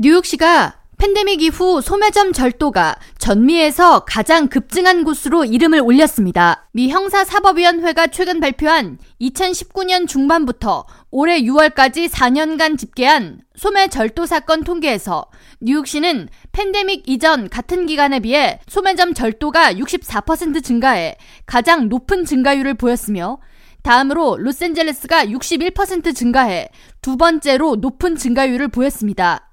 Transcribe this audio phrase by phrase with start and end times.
[0.00, 6.68] 뉴욕시가 팬데믹 이후 소매점 절도가 전미에서 가장 급증한 곳으로 이름을 올렸습니다.
[6.70, 15.26] 미 형사사법위원회가 최근 발표한 2019년 중반부터 올해 6월까지 4년간 집계한 소매 절도 사건 통계에서
[15.60, 23.40] 뉴욕시는 팬데믹 이전 같은 기간에 비해 소매점 절도가 64% 증가해 가장 높은 증가율을 보였으며
[23.82, 26.68] 다음으로 로스앤젤레스가 61% 증가해
[27.02, 29.47] 두 번째로 높은 증가율을 보였습니다.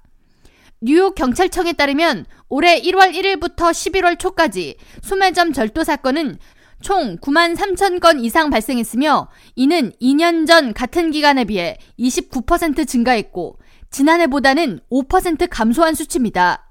[0.80, 6.38] 뉴욕 경찰청에 따르면 올해 1월 1일부터 11월 초까지 소매점 절도 사건은
[6.82, 13.58] 총 9만 3천 건 이상 발생했으며 이는 2년 전 같은 기간에 비해 29% 증가했고
[13.90, 16.70] 지난해보다는 5% 감소한 수치입니다.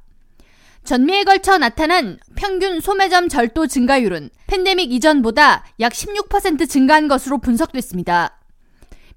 [0.83, 8.39] 전미에 걸쳐 나타난 평균 소매점 절도 증가율은 팬데믹 이전보다 약 16% 증가한 것으로 분석됐습니다.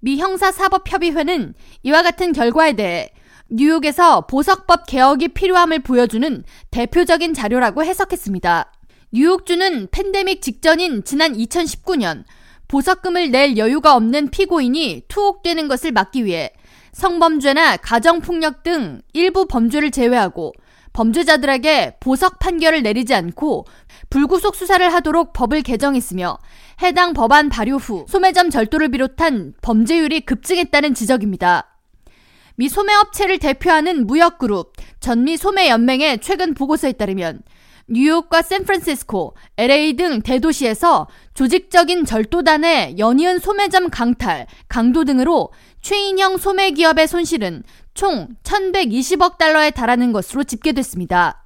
[0.01, 1.53] 미 형사사법협의회는
[1.83, 3.11] 이와 같은 결과에 대해
[3.51, 8.73] 뉴욕에서 보석법 개혁이 필요함을 보여주는 대표적인 자료라고 해석했습니다.
[9.13, 12.25] 뉴욕주는 팬데믹 직전인 지난 2019년
[12.69, 16.53] 보석금을 낼 여유가 없는 피고인이 투옥되는 것을 막기 위해
[16.93, 20.53] 성범죄나 가정폭력 등 일부 범죄를 제외하고
[20.93, 23.65] 범죄자들에게 보석 판결을 내리지 않고
[24.11, 26.37] 불구속 수사를 하도록 법을 개정했으며
[26.83, 31.78] 해당 법안 발효 후 소매점 절도를 비롯한 범죄율이 급증했다는 지적입니다.
[32.59, 37.41] 미 소매업체를 대표하는 무역그룹 전미 소매연맹의 최근 보고서에 따르면
[37.87, 47.07] 뉴욕과 샌프란시스코, LA 등 대도시에서 조직적인 절도단의 연이은 소매점 강탈, 강도 등으로 최인형 소매 기업의
[47.07, 47.63] 손실은
[47.95, 51.45] 총 1120억 달러에 달하는 것으로 집계됐습니다.